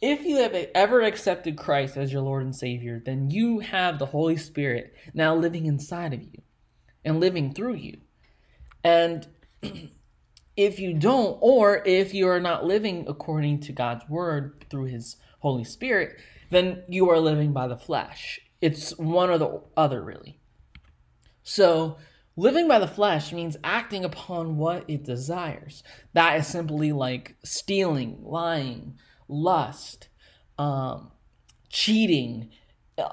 If 0.00 0.24
you 0.24 0.36
have 0.36 0.54
ever 0.74 1.02
accepted 1.02 1.58
Christ 1.58 1.96
as 1.96 2.12
your 2.12 2.22
Lord 2.22 2.42
and 2.42 2.56
Savior, 2.56 3.02
then 3.04 3.30
you 3.30 3.58
have 3.58 3.98
the 3.98 4.06
Holy 4.06 4.36
Spirit 4.36 4.94
now 5.12 5.34
living 5.34 5.66
inside 5.66 6.14
of 6.14 6.22
you 6.22 6.42
and 7.04 7.20
living 7.20 7.52
through 7.52 7.74
you. 7.74 7.98
And 8.82 9.26
if 10.56 10.78
you 10.78 10.94
don't, 10.94 11.38
or 11.40 11.82
if 11.84 12.14
you 12.14 12.28
are 12.28 12.40
not 12.40 12.64
living 12.64 13.04
according 13.08 13.60
to 13.60 13.72
God's 13.72 14.08
word 14.08 14.64
through 14.70 14.86
His 14.86 15.16
Holy 15.40 15.64
Spirit, 15.64 16.16
then 16.50 16.82
you 16.88 17.10
are 17.10 17.20
living 17.20 17.52
by 17.52 17.68
the 17.68 17.76
flesh. 17.76 18.40
It's 18.60 18.96
one 18.98 19.30
or 19.30 19.38
the 19.38 19.60
other, 19.76 20.02
really. 20.02 20.38
So, 21.42 21.98
living 22.36 22.68
by 22.68 22.78
the 22.78 22.86
flesh 22.86 23.32
means 23.32 23.56
acting 23.64 24.04
upon 24.04 24.56
what 24.56 24.84
it 24.88 25.04
desires. 25.04 25.82
That 26.12 26.38
is 26.38 26.46
simply 26.46 26.92
like 26.92 27.36
stealing, 27.44 28.18
lying, 28.22 28.98
lust, 29.28 30.08
um, 30.58 31.10
cheating, 31.68 32.50
uh, 32.98 33.10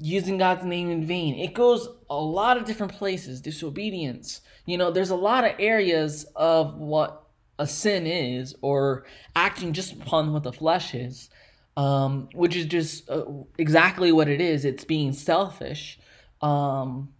using 0.00 0.38
God's 0.38 0.64
name 0.64 0.90
in 0.90 1.04
vain. 1.04 1.34
It 1.38 1.54
goes 1.54 1.88
a 2.08 2.16
lot 2.16 2.56
of 2.56 2.64
different 2.64 2.92
places, 2.92 3.40
disobedience. 3.40 4.40
You 4.66 4.78
know, 4.78 4.90
there's 4.90 5.10
a 5.10 5.16
lot 5.16 5.44
of 5.44 5.52
areas 5.58 6.24
of 6.36 6.76
what 6.76 7.24
a 7.58 7.66
sin 7.66 8.06
is 8.06 8.54
or 8.62 9.04
acting 9.36 9.72
just 9.72 9.92
upon 9.92 10.32
what 10.32 10.42
the 10.42 10.52
flesh 10.52 10.94
is, 10.94 11.30
um, 11.76 12.28
which 12.34 12.56
is 12.56 12.66
just 12.66 13.08
uh, 13.08 13.24
exactly 13.58 14.12
what 14.12 14.28
it 14.28 14.40
is. 14.40 14.64
It's 14.64 14.84
being 14.84 15.12
selfish. 15.12 15.98
Um, 16.40 17.10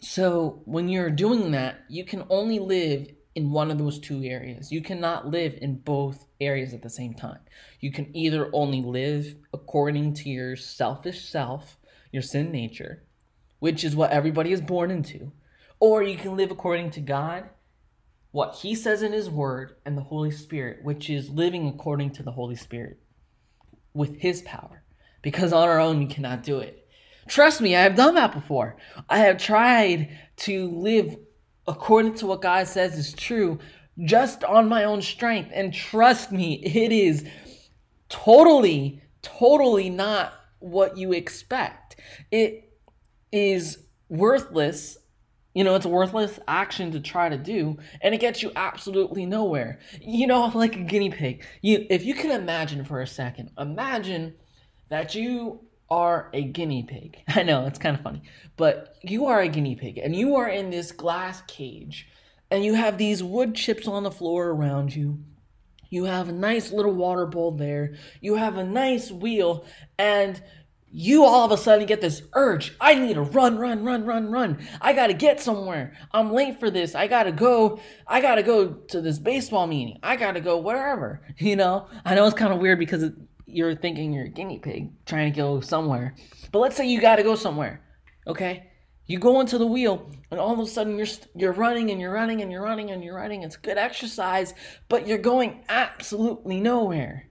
so 0.00 0.62
when 0.64 0.88
you're 0.88 1.10
doing 1.10 1.50
that, 1.52 1.80
you 1.88 2.04
can 2.04 2.24
only 2.30 2.58
live 2.58 3.08
in 3.34 3.52
one 3.52 3.70
of 3.70 3.78
those 3.78 3.98
two 3.98 4.22
areas. 4.24 4.72
You 4.72 4.80
cannot 4.80 5.28
live 5.28 5.58
in 5.60 5.76
both 5.76 6.24
areas 6.40 6.72
at 6.72 6.82
the 6.82 6.90
same 6.90 7.14
time. 7.14 7.40
You 7.80 7.92
can 7.92 8.14
either 8.16 8.50
only 8.52 8.82
live 8.82 9.36
according 9.52 10.14
to 10.14 10.30
your 10.30 10.56
selfish 10.56 11.28
self, 11.28 11.78
your 12.12 12.22
sin 12.22 12.50
nature, 12.50 13.04
which 13.58 13.84
is 13.84 13.94
what 13.94 14.10
everybody 14.10 14.52
is 14.52 14.60
born 14.60 14.90
into, 14.90 15.32
or 15.78 16.02
you 16.02 16.16
can 16.16 16.36
live 16.36 16.50
according 16.50 16.90
to 16.92 17.00
God, 17.00 17.50
what 18.32 18.56
He 18.56 18.74
says 18.74 19.02
in 19.02 19.12
His 19.12 19.28
Word, 19.28 19.76
and 19.84 19.96
the 19.96 20.02
Holy 20.02 20.30
Spirit, 20.30 20.82
which 20.82 21.10
is 21.10 21.28
living 21.28 21.68
according 21.68 22.10
to 22.12 22.22
the 22.22 22.32
Holy 22.32 22.56
Spirit 22.56 22.98
with 23.92 24.16
His 24.16 24.42
power. 24.42 24.82
Because 25.22 25.52
on 25.52 25.68
our 25.68 25.78
own, 25.78 25.98
we 25.98 26.06
cannot 26.06 26.42
do 26.42 26.58
it. 26.58 26.88
Trust 27.28 27.60
me, 27.60 27.76
I 27.76 27.82
have 27.82 27.96
done 27.96 28.14
that 28.14 28.32
before. 28.32 28.76
I 29.08 29.18
have 29.18 29.38
tried 29.38 30.16
to 30.38 30.70
live 30.70 31.16
according 31.66 32.14
to 32.14 32.26
what 32.26 32.42
God 32.42 32.66
says 32.66 32.98
is 32.98 33.12
true 33.12 33.58
just 34.04 34.44
on 34.44 34.68
my 34.68 34.84
own 34.84 35.02
strength. 35.02 35.50
And 35.52 35.72
trust 35.72 36.32
me, 36.32 36.54
it 36.64 36.92
is 36.92 37.26
totally, 38.08 39.02
totally 39.22 39.90
not 39.90 40.32
what 40.58 40.96
you 40.96 41.12
expect. 41.12 41.96
It 42.30 42.72
is 43.32 43.78
worthless. 44.08 44.98
You 45.54 45.64
know, 45.64 45.74
it's 45.74 45.86
a 45.86 45.90
worthless 45.90 46.38
action 46.46 46.92
to 46.92 47.00
try 47.00 47.28
to 47.28 47.36
do, 47.36 47.76
and 48.00 48.14
it 48.14 48.20
gets 48.20 48.40
you 48.40 48.52
absolutely 48.54 49.26
nowhere. 49.26 49.80
You 50.00 50.28
know, 50.28 50.46
like 50.54 50.76
a 50.76 50.80
guinea 50.80 51.10
pig. 51.10 51.44
You, 51.60 51.86
if 51.90 52.04
you 52.04 52.14
can 52.14 52.30
imagine 52.30 52.84
for 52.84 53.00
a 53.00 53.06
second, 53.06 53.50
imagine 53.58 54.34
that 54.90 55.16
you 55.16 55.60
are 55.90 56.30
a 56.32 56.42
guinea 56.42 56.82
pig. 56.82 57.22
I 57.28 57.42
know 57.42 57.66
it's 57.66 57.78
kind 57.78 57.96
of 57.96 58.02
funny, 58.02 58.22
but 58.56 58.96
you 59.02 59.26
are 59.26 59.40
a 59.40 59.48
guinea 59.48 59.76
pig 59.76 59.98
and 59.98 60.14
you 60.14 60.36
are 60.36 60.48
in 60.48 60.70
this 60.70 60.92
glass 60.92 61.42
cage 61.46 62.08
and 62.50 62.64
you 62.64 62.74
have 62.74 62.98
these 62.98 63.22
wood 63.22 63.54
chips 63.54 63.86
on 63.88 64.02
the 64.02 64.10
floor 64.10 64.48
around 64.48 64.94
you. 64.94 65.18
You 65.88 66.04
have 66.04 66.28
a 66.28 66.32
nice 66.32 66.70
little 66.70 66.92
water 66.92 67.26
bowl 67.26 67.50
there. 67.52 67.94
You 68.20 68.36
have 68.36 68.56
a 68.56 68.64
nice 68.64 69.10
wheel 69.10 69.64
and 69.98 70.40
you 70.92 71.24
all 71.24 71.44
of 71.44 71.52
a 71.52 71.56
sudden 71.56 71.86
get 71.86 72.00
this 72.00 72.22
urge. 72.34 72.74
I 72.80 72.94
need 72.94 73.14
to 73.14 73.22
run, 73.22 73.58
run, 73.58 73.84
run, 73.84 74.04
run, 74.04 74.30
run. 74.30 74.58
I 74.80 74.92
got 74.92 75.06
to 75.06 75.14
get 75.14 75.40
somewhere. 75.40 75.94
I'm 76.12 76.32
late 76.32 76.58
for 76.58 76.70
this. 76.70 76.94
I 76.94 77.06
got 77.06 77.24
to 77.24 77.32
go. 77.32 77.80
I 78.06 78.20
got 78.20 78.36
to 78.36 78.42
go 78.42 78.72
to 78.72 79.00
this 79.00 79.18
baseball 79.18 79.66
meeting. 79.66 79.98
I 80.02 80.16
got 80.16 80.32
to 80.32 80.40
go 80.40 80.58
wherever. 80.58 81.22
You 81.40 81.56
know, 81.56 81.88
I 82.04 82.14
know 82.14 82.26
it's 82.26 82.36
kind 82.36 82.52
of 82.52 82.58
weird 82.60 82.78
because 82.78 83.02
you're 83.52 83.74
thinking 83.74 84.12
you're 84.12 84.26
a 84.26 84.28
guinea 84.28 84.58
pig 84.58 84.90
trying 85.06 85.32
to 85.32 85.36
go 85.36 85.60
somewhere. 85.60 86.14
But 86.52 86.60
let's 86.60 86.76
say 86.76 86.86
you 86.88 87.00
got 87.00 87.16
to 87.16 87.22
go 87.22 87.34
somewhere, 87.34 87.82
okay? 88.26 88.70
You 89.06 89.18
go 89.18 89.40
into 89.40 89.58
the 89.58 89.66
wheel, 89.66 90.10
and 90.30 90.38
all 90.38 90.52
of 90.52 90.60
a 90.60 90.66
sudden 90.66 90.96
you're 90.96 91.06
you're 91.34 91.52
running 91.52 91.90
and 91.90 92.00
you're 92.00 92.12
running 92.12 92.42
and 92.42 92.52
you're 92.52 92.62
running 92.62 92.90
and 92.90 93.02
you're 93.02 93.16
running. 93.16 93.42
It's 93.42 93.56
good 93.56 93.78
exercise, 93.78 94.54
but 94.88 95.06
you're 95.06 95.18
going 95.18 95.64
absolutely 95.68 96.60
nowhere. 96.60 97.30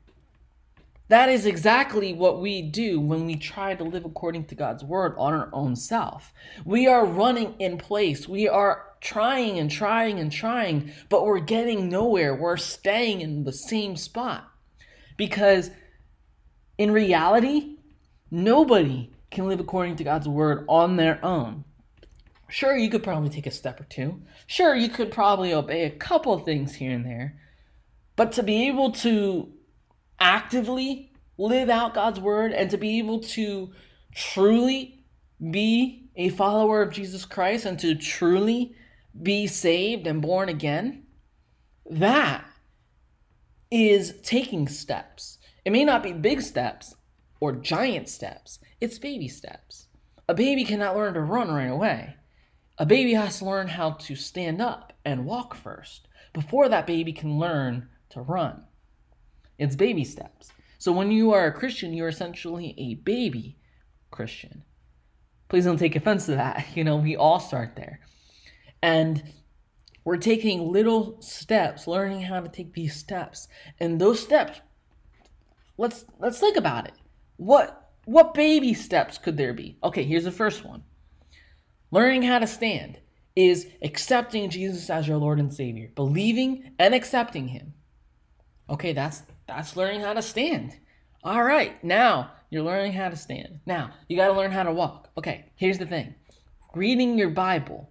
That 1.09 1.29
is 1.29 1.47
exactly 1.47 2.13
what 2.13 2.39
we 2.39 2.61
do 2.61 2.99
when 2.99 3.25
we 3.25 3.35
try 3.35 3.73
to 3.73 3.83
live 3.83 4.05
according 4.05 4.45
to 4.45 4.55
God's 4.55 4.83
word 4.83 5.15
on 5.17 5.33
our 5.33 5.49
own 5.53 5.75
self. 5.75 6.31
We 6.65 6.85
are 6.85 7.05
running 7.05 7.55
in 7.59 7.79
place. 7.79 8.27
We 8.27 8.47
are 8.47 8.85
trying 9.01 9.57
and 9.57 9.71
trying 9.71 10.19
and 10.19 10.31
trying, 10.31 10.91
but 11.09 11.25
we're 11.25 11.39
getting 11.39 11.89
nowhere. 11.89 12.35
We're 12.35 12.57
staying 12.57 13.21
in 13.21 13.43
the 13.43 13.53
same 13.53 13.95
spot 13.95 14.51
because 15.17 15.71
in 16.79 16.89
reality, 16.89 17.75
Nobody 18.31 19.11
can 19.31 19.47
live 19.47 19.59
according 19.59 19.95
to 19.97 20.03
God's 20.03 20.27
word 20.27 20.65
on 20.67 20.95
their 20.95 21.23
own. 21.25 21.63
Sure, 22.47 22.75
you 22.75 22.89
could 22.89 23.03
probably 23.03 23.29
take 23.29 23.47
a 23.47 23.51
step 23.51 23.79
or 23.79 23.85
two. 23.85 24.21
Sure, 24.47 24.75
you 24.75 24.89
could 24.89 25.11
probably 25.11 25.53
obey 25.53 25.83
a 25.83 25.89
couple 25.89 26.33
of 26.33 26.45
things 26.45 26.75
here 26.75 26.91
and 26.91 27.05
there. 27.05 27.39
But 28.15 28.31
to 28.33 28.43
be 28.43 28.67
able 28.67 28.91
to 28.93 29.51
actively 30.19 31.11
live 31.37 31.69
out 31.69 31.93
God's 31.93 32.19
word 32.19 32.51
and 32.51 32.69
to 32.71 32.77
be 32.77 32.99
able 32.99 33.19
to 33.21 33.71
truly 34.13 35.05
be 35.51 36.09
a 36.15 36.29
follower 36.29 36.81
of 36.81 36.91
Jesus 36.91 37.25
Christ 37.25 37.65
and 37.65 37.79
to 37.79 37.95
truly 37.95 38.75
be 39.19 39.47
saved 39.47 40.05
and 40.05 40.21
born 40.21 40.49
again, 40.49 41.03
that 41.89 42.45
is 43.71 44.15
taking 44.21 44.67
steps. 44.67 45.38
It 45.69 45.71
may 45.71 45.85
not 45.85 46.01
be 46.01 46.13
big 46.13 46.41
steps 46.41 46.95
or 47.39 47.51
giant 47.51 48.09
steps, 48.09 48.57
it's 48.81 48.97
baby 48.97 49.27
steps. 49.27 49.85
A 50.27 50.33
baby 50.33 50.63
cannot 50.63 50.95
learn 50.95 51.13
to 51.13 51.21
run 51.21 51.51
right 51.51 51.69
away. 51.69 52.15
A 52.79 52.87
baby 52.87 53.13
has 53.13 53.37
to 53.37 53.45
learn 53.45 53.67
how 53.67 53.91
to 53.91 54.15
stand 54.15 54.63
up 54.63 54.93
and 55.05 55.27
walk 55.27 55.53
first 55.53 56.07
before 56.33 56.69
that 56.69 56.87
baby 56.87 57.13
can 57.13 57.37
learn 57.37 57.87
to 58.09 58.21
run. 58.21 58.63
It's 59.59 59.75
baby 59.75 60.03
steps. 60.03 60.51
So 60.79 60.91
when 60.91 61.11
you 61.11 61.33
are 61.33 61.45
a 61.45 61.53
Christian, 61.53 61.93
you're 61.93 62.07
essentially 62.07 62.73
a 62.75 62.95
baby 62.95 63.59
Christian. 64.09 64.63
Please 65.49 65.65
don't 65.65 65.77
take 65.77 65.95
offense 65.95 66.25
to 66.25 66.31
that. 66.31 66.65
You 66.75 66.83
know, 66.83 66.95
we 66.95 67.15
all 67.15 67.39
start 67.39 67.75
there. 67.75 67.99
And 68.81 69.21
we're 70.03 70.17
taking 70.17 70.71
little 70.71 71.21
steps, 71.21 71.85
learning 71.85 72.23
how 72.23 72.39
to 72.39 72.49
take 72.49 72.73
these 72.73 72.95
steps. 72.95 73.47
And 73.79 74.01
those 74.01 74.19
steps, 74.19 74.61
let's 75.79 76.05
let's 76.19 76.39
think 76.39 76.57
about 76.57 76.87
it. 76.87 76.93
What 77.37 77.91
what 78.05 78.33
baby 78.33 78.73
steps 78.73 79.17
could 79.17 79.37
there 79.37 79.53
be? 79.53 79.77
Okay, 79.83 80.03
here's 80.03 80.23
the 80.23 80.31
first 80.31 80.63
one. 80.63 80.83
Learning 81.91 82.21
how 82.21 82.39
to 82.39 82.47
stand 82.47 82.99
is 83.35 83.67
accepting 83.81 84.49
Jesus 84.49 84.89
as 84.89 85.07
your 85.07 85.17
Lord 85.17 85.39
and 85.39 85.53
Savior, 85.53 85.89
believing 85.95 86.71
and 86.77 86.93
accepting 86.93 87.47
him. 87.47 87.73
Okay, 88.69 88.93
that's 88.93 89.23
that's 89.47 89.75
learning 89.75 90.01
how 90.01 90.13
to 90.13 90.21
stand. 90.21 90.77
All 91.23 91.43
right, 91.43 91.83
now 91.83 92.31
you're 92.49 92.63
learning 92.63 92.93
how 92.93 93.09
to 93.09 93.15
stand. 93.15 93.59
Now, 93.65 93.91
you 94.07 94.15
got 94.15 94.27
to 94.27 94.33
learn 94.33 94.51
how 94.51 94.63
to 94.63 94.71
walk. 94.71 95.09
Okay, 95.17 95.45
here's 95.55 95.77
the 95.77 95.85
thing. 95.85 96.15
Reading 96.73 97.17
your 97.17 97.29
Bible 97.29 97.89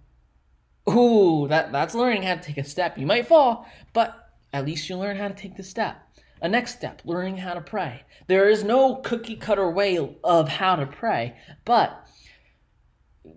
Ooh, 0.89 1.47
that, 1.49 1.71
that's 1.71 1.93
learning 1.93 2.23
how 2.23 2.35
to 2.35 2.41
take 2.41 2.57
a 2.57 2.63
step. 2.63 2.97
You 2.97 3.05
might 3.05 3.27
fall, 3.27 3.67
but 3.93 4.29
at 4.53 4.65
least 4.65 4.89
you 4.89 4.97
learn 4.97 5.17
how 5.17 5.27
to 5.27 5.33
take 5.33 5.55
the 5.55 5.63
step. 5.63 5.97
A 6.41 6.47
next 6.47 6.75
step, 6.75 7.01
learning 7.05 7.37
how 7.37 7.53
to 7.53 7.61
pray. 7.61 8.03
There 8.27 8.49
is 8.49 8.63
no 8.63 8.95
cookie 8.95 9.35
cutter 9.35 9.69
way 9.69 9.97
of 10.23 10.47
how 10.47 10.75
to 10.75 10.85
pray, 10.85 11.35
but 11.65 12.07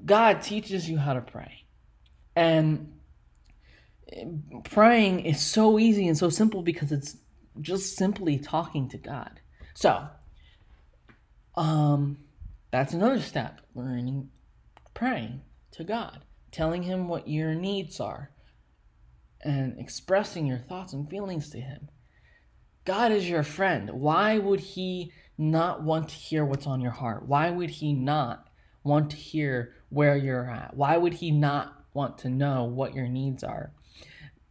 God 0.04 0.42
teaches 0.42 0.88
you 0.88 0.99
how 0.99 1.14
to 1.14 1.21
pray. 1.21 1.64
And 2.37 2.92
praying 4.64 5.21
is 5.21 5.40
so 5.40 5.78
easy 5.78 6.06
and 6.06 6.16
so 6.16 6.30
simple 6.30 6.62
because 6.62 6.92
it's 6.92 7.16
just 7.61 7.97
simply 7.97 8.38
talking 8.38 8.88
to 8.90 8.99
God. 8.99 9.40
So, 9.75 10.06
um, 11.56 12.18
that's 12.71 12.92
another 12.92 13.21
step, 13.21 13.61
learning 13.75 14.30
praying 14.94 15.42
to 15.73 15.85
God 15.85 16.25
telling 16.52 16.82
him 16.82 17.09
what 17.09 17.26
your 17.26 17.54
needs 17.54 17.99
are, 17.99 18.30
and 19.40 19.80
expressing 19.80 20.47
your 20.47 20.59
thoughts 20.59 20.92
and 20.92 21.09
feelings 21.11 21.50
to 21.50 21.61
him. 21.61 21.88
God 22.85 23.12
is 23.12 23.29
your 23.29 23.43
friend. 23.43 23.91
Why 23.91 24.39
would 24.39 24.61
he 24.61 25.12
not 25.39 25.83
want 25.83 26.09
to 26.09 26.15
hear 26.15 26.45
what's 26.45 26.67
on 26.67 26.81
your 26.81 26.93
heart? 26.93 27.27
Why 27.27 27.51
would 27.51 27.71
he 27.71 27.93
not 27.93 28.49
want 28.83 29.11
to 29.11 29.17
hear 29.17 29.75
where 29.89 30.17
you're 30.17 30.49
at? 30.49 30.77
Why 30.77 30.97
would 30.97 31.15
he 31.15 31.31
not 31.31 31.85
want 31.95 32.19
to 32.19 32.29
know 32.29 32.65
what 32.65 32.95
your 32.95 33.09
needs 33.09 33.45
are? 33.45 33.73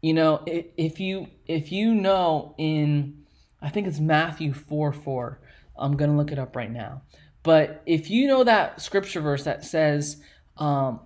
You 0.02 0.14
know, 0.14 0.44
if 0.48 1.00
you 1.00 1.28
if 1.46 1.72
you 1.72 1.94
know 1.94 2.56
in 2.58 3.24
I 3.62 3.70
think 3.70 3.88
it's 3.88 4.00
Matthew 4.00 4.54
4 4.54 4.92
4. 4.92 5.40
I'm 5.78 5.98
gonna 5.98 6.18
look 6.18 6.32
it 6.32 6.40
up 6.40 6.56
right 6.56 6.72
now. 6.72 7.04
But 7.44 7.82
if 7.86 8.10
you 8.10 8.28
know 8.28 8.44
that 8.44 8.82
scripture 8.82 9.22
verse 9.22 9.44
that 9.44 9.64
says, 9.64 10.18
um, 10.58 11.02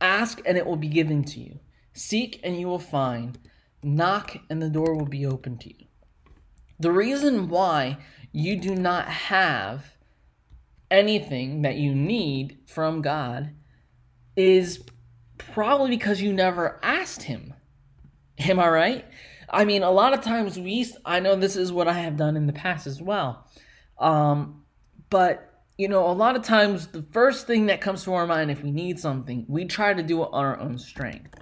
Ask 0.00 0.40
and 0.44 0.58
it 0.58 0.66
will 0.66 0.76
be 0.76 0.88
given 0.88 1.24
to 1.24 1.40
you. 1.40 1.58
Seek 1.92 2.40
and 2.44 2.58
you 2.58 2.66
will 2.66 2.78
find. 2.78 3.38
Knock 3.82 4.36
and 4.50 4.60
the 4.60 4.68
door 4.68 4.94
will 4.94 5.06
be 5.06 5.24
open 5.24 5.58
to 5.58 5.68
you. 5.68 5.85
The 6.78 6.92
reason 6.92 7.48
why 7.48 7.98
you 8.32 8.56
do 8.56 8.74
not 8.74 9.08
have 9.08 9.96
anything 10.90 11.62
that 11.62 11.76
you 11.76 11.94
need 11.94 12.58
from 12.66 13.02
God 13.02 13.50
is 14.36 14.84
probably 15.38 15.90
because 15.90 16.20
you 16.20 16.32
never 16.32 16.78
asked 16.82 17.22
Him. 17.22 17.54
Am 18.38 18.60
I 18.60 18.68
right? 18.68 19.04
I 19.48 19.64
mean, 19.64 19.82
a 19.82 19.90
lot 19.90 20.12
of 20.12 20.20
times 20.20 20.58
we, 20.58 20.86
I 21.04 21.20
know 21.20 21.36
this 21.36 21.56
is 21.56 21.72
what 21.72 21.88
I 21.88 21.94
have 21.94 22.16
done 22.16 22.36
in 22.36 22.46
the 22.46 22.52
past 22.52 22.86
as 22.86 23.00
well. 23.00 23.46
Um, 23.98 24.64
but 25.08 25.52
you 25.78 25.88
know, 25.88 26.06
a 26.06 26.12
lot 26.12 26.36
of 26.36 26.42
times 26.42 26.88
the 26.88 27.02
first 27.02 27.46
thing 27.46 27.66
that 27.66 27.80
comes 27.80 28.04
to 28.04 28.14
our 28.14 28.26
mind 28.26 28.50
if 28.50 28.62
we 28.62 28.70
need 28.70 28.98
something, 28.98 29.44
we 29.48 29.66
try 29.66 29.92
to 29.92 30.02
do 30.02 30.22
it 30.22 30.30
on 30.32 30.44
our 30.44 30.58
own 30.58 30.78
strength. 30.78 31.34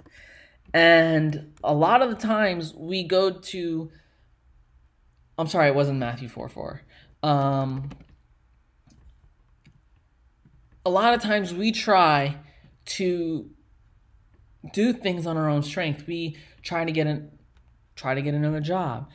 And 0.73 1.53
a 1.63 1.73
lot 1.73 2.01
of 2.01 2.09
the 2.09 2.15
times 2.15 2.73
we 2.73 3.03
go 3.03 3.31
to 3.31 3.91
I'm 5.37 5.47
sorry, 5.47 5.67
it 5.67 5.75
wasn't 5.75 5.99
Matthew 5.99 6.29
4 6.29 6.49
4. 6.49 6.81
Um, 7.23 7.89
a 10.85 10.89
lot 10.89 11.13
of 11.13 11.21
times 11.21 11.53
we 11.53 11.71
try 11.71 12.37
to 12.85 13.49
do 14.73 14.93
things 14.93 15.25
on 15.25 15.37
our 15.37 15.49
own 15.49 15.63
strength. 15.63 16.05
We 16.07 16.37
try 16.61 16.85
to 16.85 16.91
get 16.91 17.07
an 17.07 17.31
try 17.95 18.13
to 18.13 18.21
get 18.21 18.33
another 18.33 18.61
job. 18.61 19.09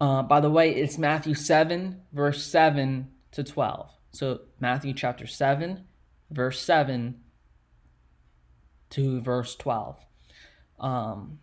Uh, 0.00 0.22
by 0.22 0.40
the 0.40 0.50
way, 0.50 0.74
it's 0.74 0.98
Matthew 0.98 1.34
7, 1.34 2.02
verse 2.12 2.44
7 2.44 3.08
to 3.32 3.42
12. 3.42 3.90
So, 4.10 4.40
Matthew 4.60 4.92
chapter 4.92 5.26
7, 5.26 5.84
verse 6.30 6.60
7 6.60 7.18
to 8.90 9.20
verse 9.20 9.56
12. 9.56 9.96
Um, 10.78 11.38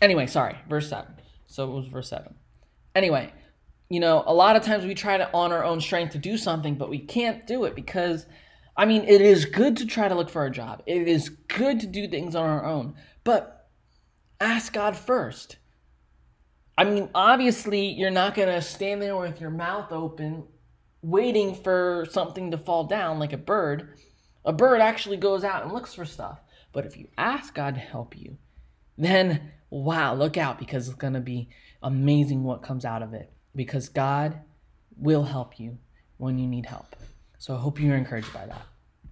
anyway, 0.00 0.26
sorry, 0.26 0.56
verse 0.68 0.88
7. 0.88 1.14
So 1.46 1.68
it 1.70 1.74
was 1.74 1.86
verse 1.86 2.08
7. 2.08 2.34
Anyway, 2.96 3.30
you 3.90 4.00
know, 4.00 4.24
a 4.26 4.32
lot 4.32 4.56
of 4.56 4.62
times 4.62 4.86
we 4.86 4.94
try 4.94 5.18
to 5.18 5.30
on 5.34 5.52
our 5.52 5.62
own 5.62 5.82
strength 5.82 6.12
to 6.12 6.18
do 6.18 6.38
something, 6.38 6.76
but 6.76 6.88
we 6.88 6.98
can't 6.98 7.46
do 7.46 7.64
it 7.64 7.74
because, 7.74 8.24
I 8.74 8.86
mean, 8.86 9.04
it 9.04 9.20
is 9.20 9.44
good 9.44 9.76
to 9.76 9.86
try 9.86 10.08
to 10.08 10.14
look 10.14 10.30
for 10.30 10.46
a 10.46 10.50
job. 10.50 10.82
It 10.86 11.06
is 11.06 11.28
good 11.28 11.78
to 11.80 11.86
do 11.86 12.08
things 12.08 12.34
on 12.34 12.48
our 12.48 12.64
own, 12.64 12.94
but 13.22 13.68
ask 14.40 14.72
God 14.72 14.96
first. 14.96 15.58
I 16.78 16.84
mean, 16.84 17.10
obviously, 17.14 17.86
you're 17.86 18.10
not 18.10 18.34
going 18.34 18.48
to 18.48 18.62
stand 18.62 19.02
there 19.02 19.16
with 19.16 19.42
your 19.42 19.50
mouth 19.50 19.92
open 19.92 20.44
waiting 21.02 21.54
for 21.54 22.06
something 22.10 22.50
to 22.52 22.58
fall 22.58 22.84
down 22.84 23.18
like 23.18 23.34
a 23.34 23.38
bird. 23.38 23.90
A 24.42 24.54
bird 24.54 24.80
actually 24.80 25.18
goes 25.18 25.44
out 25.44 25.64
and 25.64 25.72
looks 25.72 25.92
for 25.92 26.06
stuff. 26.06 26.40
But 26.72 26.86
if 26.86 26.96
you 26.96 27.08
ask 27.18 27.54
God 27.54 27.74
to 27.74 27.80
help 27.80 28.16
you, 28.16 28.38
then 28.96 29.52
wow, 29.68 30.14
look 30.14 30.38
out 30.38 30.58
because 30.58 30.88
it's 30.88 30.96
going 30.96 31.12
to 31.12 31.20
be 31.20 31.50
amazing 31.82 32.44
what 32.44 32.62
comes 32.62 32.84
out 32.84 33.02
of 33.02 33.14
it. 33.14 33.32
Because 33.54 33.88
God 33.88 34.40
will 34.96 35.24
help 35.24 35.58
you 35.58 35.78
when 36.18 36.38
you 36.38 36.46
need 36.46 36.66
help. 36.66 36.96
So 37.38 37.54
I 37.54 37.58
hope 37.58 37.80
you're 37.80 37.96
encouraged 37.96 38.32
by 38.32 38.46
that. 38.46 38.62